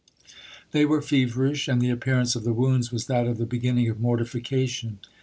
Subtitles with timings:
[0.71, 3.99] They were feverish, and the appearance of the wounds was that of the beginning of
[3.99, 4.97] mortification.